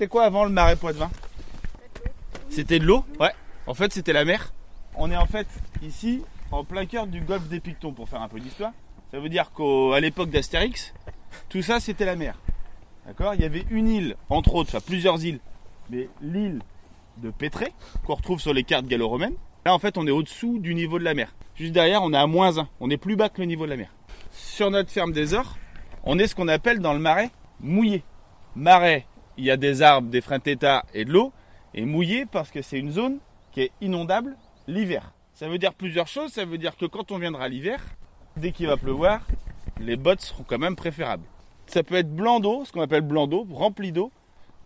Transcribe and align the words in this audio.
c'était 0.00 0.08
quoi 0.08 0.24
avant 0.24 0.44
le 0.44 0.50
marais 0.50 0.76
Poitevin 0.76 1.10
C'était 2.48 2.78
de 2.78 2.86
l'eau 2.86 3.04
Ouais. 3.18 3.34
En 3.66 3.74
fait, 3.74 3.92
c'était 3.92 4.14
la 4.14 4.24
mer. 4.24 4.54
On 4.94 5.10
est 5.10 5.16
en 5.16 5.26
fait 5.26 5.46
ici, 5.82 6.22
en 6.50 6.64
plein 6.64 6.86
cœur 6.86 7.06
du 7.06 7.20
golfe 7.20 7.48
des 7.48 7.60
Pictons, 7.60 7.92
pour 7.92 8.08
faire 8.08 8.22
un 8.22 8.28
peu 8.28 8.40
d'histoire. 8.40 8.72
Ça 9.10 9.20
veut 9.20 9.28
dire 9.28 9.52
qu'à 9.52 10.00
l'époque 10.00 10.30
d'Astérix, 10.30 10.94
tout 11.50 11.60
ça, 11.60 11.80
c'était 11.80 12.06
la 12.06 12.16
mer. 12.16 12.38
D'accord? 13.04 13.34
Il 13.34 13.42
y 13.42 13.44
avait 13.44 13.66
une 13.68 13.88
île, 13.88 14.16
entre 14.30 14.54
autres, 14.54 14.70
enfin 14.74 14.82
plusieurs 14.82 15.22
îles, 15.22 15.40
mais 15.90 16.08
l'île 16.22 16.62
de 17.18 17.28
Pétré, 17.28 17.74
qu'on 18.06 18.14
retrouve 18.14 18.40
sur 18.40 18.54
les 18.54 18.64
cartes 18.64 18.86
gallo-romaines. 18.86 19.36
Là, 19.66 19.74
en 19.74 19.78
fait, 19.78 19.98
on 19.98 20.06
est 20.06 20.10
au-dessous 20.10 20.60
du 20.60 20.74
niveau 20.74 20.98
de 20.98 21.04
la 21.04 21.12
mer. 21.12 21.34
Juste 21.56 21.72
derrière, 21.72 22.02
on 22.02 22.14
est 22.14 22.16
à 22.16 22.26
moins 22.26 22.56
1. 22.56 22.68
On 22.80 22.88
est 22.88 22.96
plus 22.96 23.16
bas 23.16 23.28
que 23.28 23.42
le 23.42 23.46
niveau 23.46 23.66
de 23.66 23.70
la 23.70 23.76
mer. 23.76 23.90
Sur 24.32 24.70
notre 24.70 24.88
ferme 24.88 25.12
des 25.12 25.34
Ors, 25.34 25.58
on 26.04 26.18
est 26.18 26.26
ce 26.26 26.34
qu'on 26.34 26.48
appelle 26.48 26.78
dans 26.78 26.94
le 26.94 27.00
marais 27.00 27.30
mouillé. 27.60 28.02
Marais, 28.56 29.06
il 29.40 29.46
y 29.46 29.50
a 29.50 29.56
des 29.56 29.80
arbres, 29.80 30.10
des 30.10 30.20
freins 30.20 30.38
et 30.44 31.04
de 31.04 31.12
l'eau. 31.12 31.32
Et 31.72 31.84
mouillé 31.84 32.26
parce 32.26 32.50
que 32.50 32.60
c'est 32.62 32.78
une 32.78 32.92
zone 32.92 33.18
qui 33.52 33.62
est 33.62 33.72
inondable 33.80 34.36
l'hiver. 34.68 35.12
Ça 35.32 35.48
veut 35.48 35.58
dire 35.58 35.72
plusieurs 35.72 36.08
choses. 36.08 36.32
Ça 36.32 36.44
veut 36.44 36.58
dire 36.58 36.76
que 36.76 36.84
quand 36.84 37.10
on 37.10 37.18
viendra 37.18 37.48
l'hiver, 37.48 37.80
dès 38.36 38.52
qu'il 38.52 38.66
va 38.66 38.76
pleuvoir, 38.76 39.26
les 39.80 39.96
bottes 39.96 40.20
seront 40.20 40.44
quand 40.46 40.58
même 40.58 40.76
préférables. 40.76 41.24
Ça 41.66 41.82
peut 41.82 41.94
être 41.94 42.14
blanc 42.14 42.40
d'eau, 42.40 42.64
ce 42.66 42.72
qu'on 42.72 42.82
appelle 42.82 43.00
blanc 43.00 43.26
d'eau, 43.26 43.46
rempli 43.50 43.92
d'eau. 43.92 44.12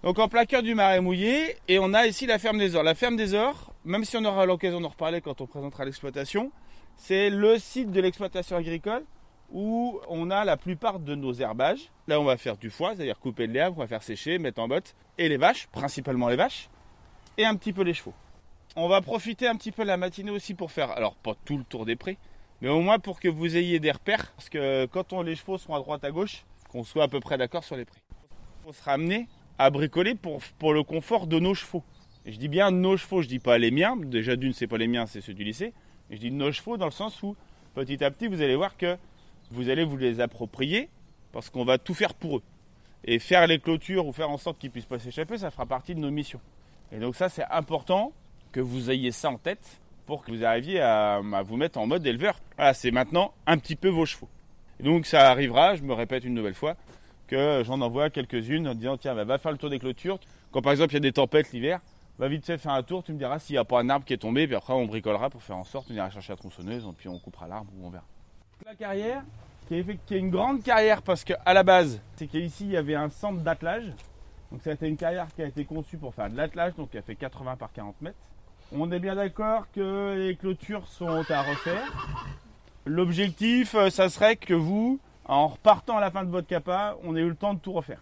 Donc 0.03 0.19
en 0.19 0.29
plein 0.29 0.45
cœur 0.45 0.63
du 0.63 0.75
marais 0.75 1.01
mouillé, 1.01 1.57
et 1.69 1.79
on 1.79 1.95
a 1.95 2.07
ici 2.07 2.27
la 2.27 2.39
ferme 2.39 2.59
des 2.59 2.75
Ors. 2.75 2.83
La 2.83 2.95
ferme 2.95 3.17
des 3.17 3.35
Ors, 3.35 3.73
même 3.85 4.05
si 4.05 4.17
on 4.17 4.25
aura 4.25 4.45
l'occasion 4.45 4.81
d'en 4.81 4.89
reparler 4.89 5.21
quand 5.21 5.41
on 5.41 5.47
présentera 5.47 5.85
l'exploitation, 5.85 6.51
c'est 6.97 7.31
le 7.31 7.59
site 7.59 7.93
de 7.93 8.01
l'exploitation 8.01 8.57
agricole 8.57 9.05
où 9.55 10.01
on 10.09 10.31
a 10.31 10.45
la 10.45 10.57
plupart 10.57 10.99
de 10.99 11.15
nos 11.15 11.33
herbages. 11.33 11.91
Là, 12.09 12.21
on 12.21 12.25
va 12.25 12.37
faire 12.37 12.57
du 12.57 12.71
foie, 12.71 12.95
c'est-à-dire 12.95 13.19
couper 13.21 13.47
de 13.47 13.53
l'herbe, 13.53 13.75
on 13.77 13.81
va 13.81 13.87
faire 13.87 14.03
sécher, 14.03 14.39
mettre 14.39 14.61
en 14.61 14.69
botte, 14.69 14.95
et 15.17 15.29
les 15.29 15.37
vaches, 15.37 15.69
principalement 15.69 16.29
les 16.29 16.37
vaches, 16.37 16.69
et 17.39 17.47
un 17.47 17.55
petit 17.55 17.73
peu 17.73 17.83
les 17.83 17.95
chevaux. 17.95 18.15
On 18.75 18.89
va 18.89 19.01
profiter 19.01 19.47
un 19.47 19.55
petit 19.55 19.71
peu 19.71 19.85
de 19.85 19.89
la 19.89 19.97
matinée 19.97 20.33
aussi 20.33 20.55
pour 20.55 20.73
faire, 20.73 20.91
alors 20.91 21.15
pas 21.15 21.35
tout 21.45 21.57
le 21.57 21.63
tour 21.63 21.87
des 21.87 21.95
prés, 21.95 22.19
mais 22.61 22.69
au 22.69 22.81
moins 22.81 22.99
pour 22.99 23.21
que 23.21 23.29
vous 23.29 23.57
ayez 23.57 23.79
des 23.79 23.93
repères, 23.93 24.33
parce 24.33 24.49
que 24.49 24.87
quand 24.87 25.13
les 25.23 25.37
chevaux 25.37 25.57
sont 25.57 25.73
à 25.73 25.79
droite 25.79 26.03
à 26.03 26.11
gauche, 26.11 26.45
qu'on 26.69 26.83
soit 26.83 27.05
à 27.05 27.09
peu 27.09 27.21
près 27.21 27.39
d'accord 27.39 27.63
sur 27.63 27.77
les 27.77 27.85
prés. 27.85 28.01
On 28.67 28.73
sera 28.73 28.93
amené 28.93 29.29
à 29.59 29.71
bricoler 29.71 30.17
pour, 30.17 30.73
le 30.73 30.83
confort 30.83 31.29
de 31.29 31.39
nos 31.39 31.55
chevaux. 31.55 31.85
Et 32.27 32.33
je 32.33 32.39
dis 32.39 32.49
bien 32.49 32.73
nos 32.73 32.97
chevaux, 32.97 33.23
je 33.23 33.29
dis 33.29 33.39
pas 33.39 33.59
les 33.59 33.71
miens. 33.71 33.97
Déjà 33.97 34.35
d'une, 34.35 34.53
c'est 34.53 34.67
pas 34.67 34.79
les 34.79 34.89
miens, 34.89 35.07
c'est 35.07 35.21
ceux 35.21 35.35
du 35.35 35.45
lycée. 35.45 35.73
Je 36.11 36.17
dis 36.17 36.33
nos 36.33 36.51
chevaux 36.51 36.77
dans 36.77 36.87
le 36.87 36.91
sens 36.91 37.23
où 37.23 37.37
petit 37.75 38.03
à 38.03 38.11
petit, 38.11 38.27
vous 38.27 38.41
allez 38.41 38.57
voir 38.57 38.77
que 38.77 38.97
vous 39.51 39.69
allez 39.69 39.85
vous 39.85 39.97
les 39.97 40.21
approprier 40.21 40.89
parce 41.33 41.51
qu'on 41.51 41.65
va 41.65 41.79
tout 41.79 41.95
faire 41.95 42.15
pour 42.15 42.39
eux. 42.39 42.43
Et 43.05 43.19
faire 43.19 43.47
les 43.47 43.59
clôtures 43.59 44.07
ou 44.07 44.13
faire 44.13 44.31
en 44.31 44.39
sorte 44.39 44.59
qu'ils 44.59 44.71
puissent 44.71 44.87
pas 44.87 44.99
s'échapper, 44.99 45.37
ça 45.39 45.51
fera 45.51 45.67
partie 45.67 45.95
de 45.95 46.01
nos 46.01 46.11
missions. 46.11 46.41
Et 46.93 46.99
donc 46.99 47.17
ça, 47.17 47.29
c'est 47.29 47.45
important 47.51 48.13
que 48.53 48.61
vous 48.61 48.91
ayez 48.91 49.11
ça 49.11 49.31
en 49.31 49.37
tête 49.37 49.81
pour 50.07 50.25
que 50.25 50.31
vous 50.31 50.45
arriviez 50.45 50.81
à, 50.81 51.21
vous 51.45 51.57
mettre 51.57 51.79
en 51.79 51.87
mode 51.87 52.07
éleveur. 52.07 52.39
Voilà, 52.57 52.73
c'est 52.73 52.91
maintenant 52.91 53.33
un 53.47 53.59
petit 53.59 53.77
peu 53.77 53.89
vos 53.89 54.07
chevaux. 54.07 54.29
Et 54.81 54.85
donc 54.85 55.07
ça 55.07 55.31
arrivera, 55.31 55.75
je 55.75 55.83
me 55.83 55.93
répète 55.93 56.25
une 56.25 56.35
nouvelle 56.35 56.55
fois, 56.55 56.77
que 57.27 57.63
j'en 57.65 57.81
envoie 57.81 58.11
quelques-unes 58.11 58.69
en 58.69 58.75
disant 58.75 58.97
tiens, 58.97 59.15
bah, 59.15 59.25
va 59.25 59.39
faire 59.39 59.53
le 59.53 59.59
tour 59.59 59.71
des 59.71 59.79
clôtures. 59.79 60.19
Quand 60.53 60.63
par 60.63 60.73
exemple 60.73 60.93
il 60.93 60.97
y 60.97 60.99
a 60.99 61.01
des 61.01 61.13
tempêtes 61.13 61.53
l'hiver, 61.53 61.81
va 62.19 62.29
vite 62.29 62.45
fait 62.47 62.59
faire 62.59 62.73
un 62.73 62.83
tour, 62.83 63.03
tu 63.03 63.13
me 63.13 63.19
diras 63.19 63.39
s'il 63.39 63.55
n'y 63.55 63.59
a 63.59 63.65
pas 63.65 63.81
un 63.81 63.89
arbre 63.89 64.05
qui 64.05 64.13
est 64.13 64.19
tombé, 64.19 64.47
puis 64.47 64.57
après 64.57 64.73
on 64.73 64.87
bricolera 64.87 65.31
pour 65.31 65.43
faire 65.43 65.57
en 65.57 65.65
sorte, 65.65 65.89
on 65.91 65.95
ira 65.95 66.11
chercher 66.11 66.33
la 66.33 66.37
tronçonneuse, 66.37 66.87
puis 66.97 67.09
on 67.09 67.19
coupera 67.19 67.49
l'arbre 67.49 67.73
ou 67.77 67.87
on 67.87 67.91
verra. 67.91 68.05
La 68.67 68.75
carrière, 68.75 69.23
qui 69.69 69.75
est, 69.75 70.19
une 70.19 70.31
grande 70.31 70.63
carrière 70.63 71.03
parce 71.03 71.25
qu'à 71.25 71.53
la 71.53 71.63
base, 71.63 72.01
c'est 72.17 72.27
qu'ici 72.27 72.65
il 72.65 72.71
y 72.73 72.77
avait 72.77 72.95
un 72.95 73.11
centre 73.11 73.41
d'attelage. 73.41 73.85
Donc 74.51 74.61
c'était 74.63 74.89
une 74.89 74.97
carrière 74.97 75.27
qui 75.35 75.43
a 75.43 75.47
été 75.47 75.65
conçue 75.65 75.99
pour 75.99 76.15
faire 76.15 76.31
de 76.31 76.37
l'attelage, 76.37 76.75
donc 76.77 76.91
qui 76.91 76.99
a 76.99 77.03
fait 77.03 77.15
80 77.15 77.57
par 77.57 77.73
40 77.73 78.01
mètres. 78.01 78.17
On 78.73 78.91
est 78.91 79.01
bien 79.01 79.17
d'accord 79.17 79.67
que 79.75 80.15
les 80.17 80.37
clôtures 80.37 80.87
sont 80.89 81.25
à 81.29 81.43
refaire. 81.43 81.93
L'objectif, 82.87 83.75
euh, 83.75 83.91
ça 83.91 84.09
serait 84.09 84.37
que 84.37 84.55
vous, 84.55 84.99
en 85.27 85.49
repartant 85.49 85.99
à 85.99 86.01
la 86.01 86.11
fin 86.11 86.25
de 86.25 86.31
votre 86.31 86.47
capa, 86.47 86.97
on 87.03 87.17
ait 87.17 87.21
eu 87.21 87.29
le 87.29 87.37
temps 87.37 87.55
de 87.55 87.59
tout 87.59 87.73
refaire. 87.73 88.01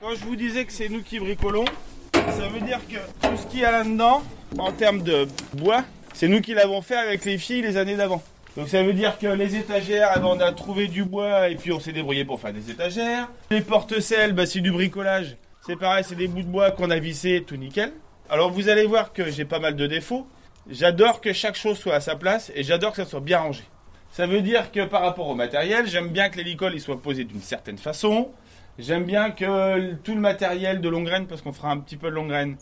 Quand 0.00 0.14
je 0.14 0.24
vous 0.24 0.36
disais 0.36 0.64
que 0.64 0.72
c'est 0.72 0.88
nous 0.88 1.02
qui 1.02 1.18
bricolons, 1.18 1.64
ça 2.12 2.48
veut 2.48 2.60
dire 2.60 2.80
que 2.86 2.98
tout 3.26 3.36
ce 3.36 3.46
qu'il 3.46 3.60
y 3.60 3.64
a 3.64 3.72
là-dedans, 3.72 4.22
en 4.58 4.72
termes 4.72 5.02
de 5.02 5.26
bois, 5.54 5.84
c'est 6.12 6.28
nous 6.28 6.40
qui 6.40 6.54
l'avons 6.54 6.82
fait 6.82 6.96
avec 6.96 7.24
les 7.24 7.38
filles 7.38 7.62
les 7.62 7.76
années 7.76 7.96
d'avant. 7.96 8.22
Donc 8.56 8.68
ça 8.68 8.82
veut 8.82 8.92
dire 8.92 9.18
que 9.18 9.26
les 9.26 9.56
étagères, 9.56 10.12
eh 10.14 10.20
ben, 10.20 10.26
on 10.26 10.40
a 10.40 10.52
trouvé 10.52 10.86
du 10.86 11.04
bois 11.04 11.48
et 11.48 11.56
puis 11.56 11.72
on 11.72 11.80
s'est 11.80 11.92
débrouillé 11.92 12.24
pour 12.24 12.40
faire 12.40 12.52
des 12.52 12.70
étagères. 12.70 13.28
Les 13.50 13.60
porte-selles, 13.60 14.32
bah, 14.32 14.46
c'est 14.46 14.60
du 14.60 14.70
bricolage. 14.70 15.36
C'est 15.66 15.76
pareil, 15.76 16.04
c'est 16.06 16.14
des 16.14 16.28
bouts 16.28 16.42
de 16.42 16.48
bois 16.48 16.70
qu'on 16.70 16.90
a 16.90 16.98
vissés, 16.98 17.42
tout 17.44 17.56
nickel. 17.56 17.92
Alors 18.30 18.50
vous 18.50 18.68
allez 18.68 18.86
voir 18.86 19.12
que 19.12 19.28
j'ai 19.30 19.44
pas 19.44 19.58
mal 19.58 19.74
de 19.74 19.86
défauts. 19.86 20.26
J'adore 20.70 21.20
que 21.20 21.32
chaque 21.32 21.56
chose 21.56 21.78
soit 21.78 21.94
à 21.94 22.00
sa 22.00 22.16
place 22.16 22.52
et 22.54 22.62
j'adore 22.62 22.92
que 22.92 22.98
ça 22.98 23.06
soit 23.06 23.20
bien 23.20 23.40
rangé. 23.40 23.64
Ça 24.12 24.28
veut 24.28 24.40
dire 24.40 24.70
que 24.70 24.84
par 24.84 25.02
rapport 25.02 25.28
au 25.28 25.34
matériel, 25.34 25.88
j'aime 25.88 26.10
bien 26.10 26.28
que 26.28 26.36
l'hélicole 26.36 26.78
soit 26.78 27.02
posé 27.02 27.24
d'une 27.24 27.40
certaine 27.40 27.78
façon. 27.78 28.30
J'aime 28.78 29.04
bien 29.04 29.30
que 29.30 29.94
tout 29.94 30.14
le 30.14 30.20
matériel 30.20 30.80
de 30.80 30.88
longue 30.88 31.06
graine, 31.06 31.26
parce 31.26 31.42
qu'on 31.42 31.52
fera 31.52 31.70
un 31.70 31.78
petit 31.78 31.96
peu 31.96 32.10
de 32.10 32.14
longue 32.14 32.28
graine, 32.28 32.56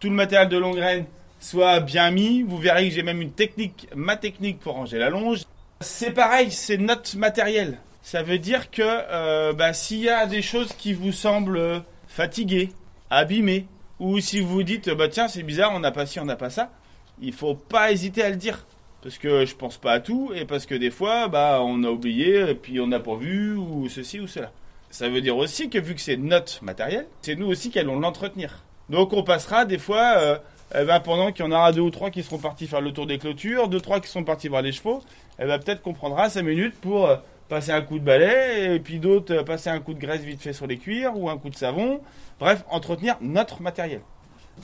tout 0.00 0.08
le 0.08 0.14
matériel 0.14 0.48
de 0.48 0.56
longue 0.56 0.76
graine 0.76 1.04
soit 1.44 1.80
bien 1.80 2.10
mis. 2.10 2.42
Vous 2.42 2.58
verrez 2.58 2.88
que 2.88 2.94
j'ai 2.94 3.02
même 3.02 3.20
une 3.20 3.32
technique, 3.32 3.88
ma 3.94 4.16
technique 4.16 4.60
pour 4.60 4.74
ranger 4.74 4.98
la 4.98 5.10
longe. 5.10 5.42
C'est 5.80 6.12
pareil, 6.12 6.50
c'est 6.50 6.78
notre 6.78 7.16
matériel. 7.18 7.78
Ça 8.02 8.22
veut 8.22 8.38
dire 8.38 8.70
que 8.70 8.82
euh, 8.82 9.52
bah, 9.52 9.72
s'il 9.72 10.00
y 10.00 10.08
a 10.08 10.26
des 10.26 10.42
choses 10.42 10.72
qui 10.72 10.94
vous 10.94 11.12
semblent 11.12 11.82
fatiguées, 12.08 12.70
abîmées, 13.10 13.66
ou 14.00 14.20
si 14.20 14.40
vous 14.40 14.48
vous 14.48 14.62
dites 14.62 14.90
bah 14.90 15.08
tiens 15.08 15.28
c'est 15.28 15.42
bizarre, 15.42 15.72
on 15.74 15.80
n'a 15.80 15.92
pas 15.92 16.06
ci, 16.06 16.18
on 16.18 16.24
n'a 16.24 16.36
pas 16.36 16.50
ça, 16.50 16.70
il 17.20 17.32
faut 17.32 17.54
pas 17.54 17.92
hésiter 17.92 18.22
à 18.22 18.30
le 18.30 18.36
dire 18.36 18.66
parce 19.02 19.18
que 19.18 19.44
je 19.44 19.54
pense 19.54 19.76
pas 19.76 19.92
à 19.92 20.00
tout 20.00 20.32
et 20.34 20.46
parce 20.46 20.66
que 20.66 20.74
des 20.74 20.90
fois 20.90 21.28
bah 21.28 21.60
on 21.62 21.84
a 21.84 21.90
oublié 21.90 22.50
et 22.50 22.54
puis 22.54 22.80
on 22.80 22.86
n'a 22.86 23.00
pas 23.00 23.16
vu 23.16 23.54
ou 23.54 23.88
ceci 23.88 24.18
ou 24.18 24.26
cela. 24.26 24.50
Ça 24.90 25.08
veut 25.08 25.20
dire 25.20 25.36
aussi 25.36 25.70
que 25.70 25.78
vu 25.78 25.94
que 25.94 26.00
c'est 26.00 26.16
notre 26.16 26.64
matériel, 26.64 27.06
c'est 27.22 27.36
nous 27.36 27.46
aussi 27.46 27.70
qui 27.70 27.78
allons 27.78 28.00
l'entretenir. 28.00 28.62
Donc 28.90 29.12
on 29.12 29.22
passera 29.22 29.64
des 29.64 29.78
fois 29.78 30.14
euh, 30.18 30.38
eh 30.76 30.84
ben, 30.84 31.00
pendant 31.00 31.30
qu'il 31.30 31.44
y 31.44 31.48
en 31.48 31.52
aura 31.52 31.72
deux 31.72 31.80
ou 31.80 31.90
trois 31.90 32.10
qui 32.10 32.22
seront 32.22 32.38
partis 32.38 32.66
faire 32.66 32.80
le 32.80 32.92
tour 32.92 33.06
des 33.06 33.18
clôtures, 33.18 33.68
deux 33.68 33.80
trois 33.80 34.00
qui 34.00 34.08
sont 34.08 34.24
partis 34.24 34.48
voir 34.48 34.62
les 34.62 34.72
chevaux, 34.72 35.02
eh 35.38 35.44
ben, 35.44 35.58
peut-être 35.58 35.82
qu'on 35.82 35.92
prendra 35.92 36.28
cinq 36.28 36.42
minutes 36.42 36.74
pour 36.80 37.06
euh, 37.06 37.16
passer 37.48 37.70
un 37.70 37.80
coup 37.80 37.98
de 37.98 38.04
balai 38.04 38.74
et 38.74 38.80
puis 38.80 38.98
d'autres 38.98 39.34
euh, 39.34 39.42
passer 39.44 39.70
un 39.70 39.78
coup 39.78 39.94
de 39.94 40.00
graisse 40.00 40.22
vite 40.22 40.42
fait 40.42 40.52
sur 40.52 40.66
les 40.66 40.78
cuirs 40.78 41.12
ou 41.16 41.30
un 41.30 41.38
coup 41.38 41.50
de 41.50 41.56
savon. 41.56 42.00
Bref, 42.40 42.64
entretenir 42.70 43.16
notre 43.20 43.62
matériel. 43.62 44.00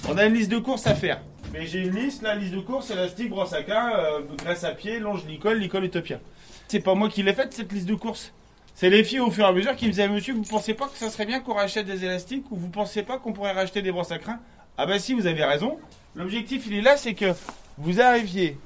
On 0.09 0.19
a 0.19 0.26
une 0.26 0.34
liste 0.34 0.50
de 0.50 0.59
courses 0.59 0.87
à 0.87 0.94
faire. 0.94 1.20
Mais 1.53 1.66
j'ai 1.66 1.81
une 1.81 1.94
liste, 1.94 2.22
la 2.22 2.34
liste 2.34 2.54
de 2.54 2.60
courses, 2.60 2.91
élastique, 2.91 3.31
brosse 3.31 3.53
à 3.53 3.62
cain, 3.62 3.93
euh, 3.97 4.20
graisse 4.38 4.65
à 4.65 4.72
pied, 4.72 4.99
longe 4.99 5.25
licol, 5.26 5.59
licol 5.59 5.84
utopia. 5.84 6.20
C'est 6.69 6.81
pas 6.81 6.94
moi 6.94 7.09
qui 7.09 7.22
l'ai 7.22 7.32
faite, 7.32 7.53
cette 7.53 7.72
liste 7.72 7.87
de 7.87 7.94
courses. 7.94 8.32
C'est 8.75 8.91
les 8.91 9.04
filles 9.04 9.20
au 9.20 9.31
fur 9.31 9.44
et 9.44 9.49
à 9.49 9.53
mesure 9.53 9.76
qui 9.76 9.87
me 9.87 9.91
disaient, 9.91 10.09
monsieur, 10.09 10.32
vous 10.32 10.43
pensez 10.43 10.75
pas 10.75 10.87
que 10.87 10.97
ça 10.97 11.10
serait 11.10 11.26
bien 11.26 11.41
qu'on 11.41 11.54
rachète 11.54 11.87
des 11.87 12.04
élastiques 12.04 12.50
ou 12.50 12.56
vous 12.56 12.69
pensez 12.69 13.03
pas 13.03 13.19
qu'on 13.19 13.32
pourrait 13.32 13.53
racheter 13.53 13.82
des 13.82 13.93
brosses 13.93 14.12
à 14.12 14.19
crin? 14.19 14.38
Ah 14.78 14.87
bah 14.87 14.99
si, 14.99 15.12
vous 15.12 15.26
avez 15.26 15.44
raison. 15.44 15.78
L'objectif, 16.16 16.66
il 16.66 16.75
est 16.75 16.81
là, 16.81 16.97
c'est 16.97 17.15
que 17.15 17.32
vous 17.78 18.00
arriviez 18.00 18.59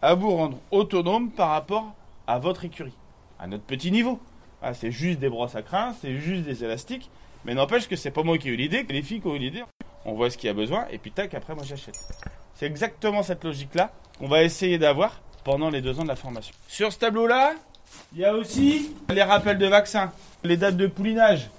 à 0.00 0.14
vous 0.14 0.30
rendre 0.30 0.58
autonome 0.70 1.30
par 1.30 1.50
rapport 1.50 1.92
à 2.28 2.38
votre 2.38 2.64
écurie, 2.64 2.94
à 3.40 3.48
notre 3.48 3.64
petit 3.64 3.90
niveau. 3.90 4.20
Ah, 4.62 4.72
c'est 4.72 4.92
juste 4.92 5.18
des 5.18 5.28
brosses 5.28 5.56
à 5.56 5.62
crin, 5.62 5.94
c'est 6.00 6.16
juste 6.18 6.44
des 6.44 6.62
élastiques, 6.62 7.10
mais 7.44 7.54
n'empêche 7.54 7.88
que 7.88 7.96
c'est 7.96 8.12
pas 8.12 8.22
moi 8.22 8.38
qui 8.38 8.48
ai 8.48 8.52
eu 8.52 8.56
l'idée, 8.56 8.84
que 8.84 8.92
les 8.92 9.02
filles 9.02 9.20
qui 9.20 9.26
ont 9.26 9.34
eu 9.34 9.40
l'idée. 9.40 9.64
On 10.04 10.14
voit 10.14 10.30
ce 10.30 10.38
qu'il 10.38 10.46
y 10.46 10.50
a 10.50 10.54
besoin, 10.54 10.86
et 10.92 10.98
puis 10.98 11.10
tac, 11.10 11.34
après 11.34 11.56
moi 11.56 11.64
j'achète. 11.64 11.98
C'est 12.54 12.66
exactement 12.66 13.24
cette 13.24 13.42
logique-là 13.42 13.90
qu'on 14.20 14.28
va 14.28 14.44
essayer 14.44 14.78
d'avoir 14.78 15.20
pendant 15.42 15.70
les 15.70 15.82
deux 15.82 15.98
ans 15.98 16.04
de 16.04 16.08
la 16.08 16.16
formation. 16.16 16.54
Sur 16.68 16.92
ce 16.92 17.00
tableau-là, 17.00 17.54
il 18.12 18.20
y 18.20 18.24
a 18.24 18.34
aussi 18.34 18.94
les 19.08 19.24
rappels 19.24 19.58
de 19.58 19.66
vaccins, 19.66 20.12
les 20.44 20.56
dates 20.56 20.76
de 20.76 20.86
poulinage. 20.86 21.50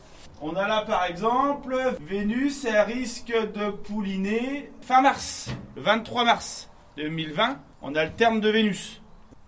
On 0.46 0.58
a 0.58 0.68
là 0.68 0.82
par 0.86 1.06
exemple, 1.06 1.74
Vénus 2.02 2.66
elle 2.66 2.82
risque 2.82 3.32
de 3.32 3.70
pouliner 3.70 4.70
fin 4.82 5.02
mars, 5.02 5.50
le 5.78 5.82
23 5.82 6.26
mars 6.26 6.70
2020, 6.98 7.62
on 7.82 7.96
a 7.96 8.04
le 8.04 8.12
terme 8.12 8.42
de 8.42 8.50
Vénus. 8.50 9.02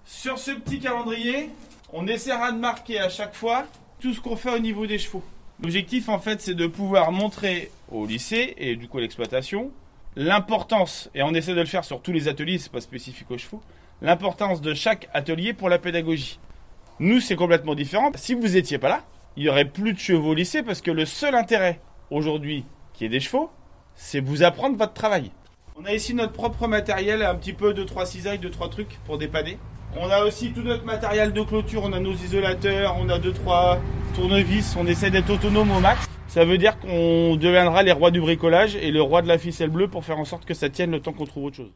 Sur 0.06 0.40
ce 0.40 0.52
petit 0.52 0.80
calendrier, 0.80 1.50
on 1.92 2.08
essaiera 2.08 2.54
de 2.54 2.60
marquer 2.60 3.02
à 3.02 3.10
chaque 3.10 3.36
fois 3.36 3.66
tout 4.00 4.14
ce 4.14 4.22
qu'on 4.22 4.38
fait 4.38 4.56
au 4.56 4.60
niveau 4.60 4.88
des 4.88 4.98
chevaux. 4.98 5.22
L'objectif 5.62 6.08
en 6.08 6.18
fait 6.18 6.40
c'est 6.40 6.54
de 6.54 6.66
pouvoir 6.66 7.12
montrer 7.12 7.72
au 7.92 8.06
lycée 8.06 8.54
et 8.58 8.78
du 8.78 8.88
coup 8.88 9.00
à 9.00 9.02
l'exploitation 9.02 9.72
l'importance, 10.16 11.10
et 11.14 11.24
on 11.24 11.34
essaie 11.34 11.56
de 11.56 11.60
le 11.60 11.66
faire 11.66 11.84
sur 11.84 12.02
tous 12.02 12.14
les 12.14 12.30
ateliers, 12.30 12.58
c'est 12.58 12.72
pas 12.72 12.80
spécifique 12.80 13.30
aux 13.32 13.38
chevaux, 13.38 13.62
l'importance 14.02 14.62
de 14.62 14.74
chaque 14.74 15.10
atelier 15.14 15.52
pour 15.52 15.68
la 15.68 15.78
pédagogie. 15.78 16.40
Nous 17.00 17.20
c'est 17.20 17.36
complètement 17.36 17.76
différent. 17.76 18.12
Si 18.16 18.34
vous 18.34 18.56
étiez 18.56 18.78
pas 18.78 18.88
là, 18.88 19.04
il 19.38 19.44
y 19.44 19.50
aurait 19.50 19.66
plus 19.66 19.94
de 19.94 20.00
chevaux 20.00 20.30
au 20.30 20.34
lycée 20.34 20.64
parce 20.64 20.82
que 20.82 20.92
le 20.92 21.06
seul 21.06 21.36
intérêt 21.36 21.80
aujourd'hui 22.10 22.66
qui 22.94 23.06
est 23.06 23.10
des 23.10 23.20
chevaux, 23.20 23.50
c'est 23.94 24.20
vous 24.20 24.44
apprendre 24.44 24.78
votre 24.78 24.94
travail. 24.94 25.32
On 25.78 25.84
a 25.86 25.94
ici 25.94 26.14
notre 26.14 26.32
propre 26.32 26.68
matériel, 26.68 27.22
un 27.22 27.36
petit 27.36 27.52
peu 27.52 27.74
de 27.74 27.84
trois 27.84 28.06
cisailles, 28.06 28.40
de 28.40 28.48
trois 28.48 28.70
trucs 28.70 28.98
pour 29.06 29.18
dépanner. 29.18 29.58
On 29.98 30.10
a 30.10 30.24
aussi 30.24 30.52
tout 30.52 30.62
notre 30.62 30.86
matériel 30.86 31.34
de 31.34 31.42
clôture, 31.42 31.84
on 31.84 31.94
a 31.94 32.00
nos 32.00 32.14
isolateurs, 32.14 32.96
on 33.00 33.10
a 33.10 33.20
deux 33.20 33.34
trois 33.34 33.80
tournevis, 34.14 34.76
on 34.78 34.88
essaie 34.88 35.10
d'être 35.10 35.30
autonome 35.30 35.72
au 35.72 35.80
max. 35.80 36.08
Ça 36.28 36.46
veut 36.46 36.58
dire 36.58 36.80
qu'on 36.80 37.36
deviendra 37.36 37.84
les 37.84 37.92
rois 37.92 38.12
du 38.12 38.22
bricolage 38.22 38.76
et 38.78 38.92
le 38.92 39.02
roi 39.02 39.22
de 39.22 39.28
la 39.28 39.38
ficelle 39.38 39.70
bleue 39.70 39.88
pour 39.90 40.06
faire 40.06 40.20
en 40.20 40.26
sorte 40.26 40.46
que 40.46 40.54
ça 40.54 40.70
tienne 40.70 40.92
le 40.92 41.02
temps 41.02 41.14
qu'on 41.14 41.26
trouve 41.26 41.46
autre 41.46 41.58
chose. 41.58 41.72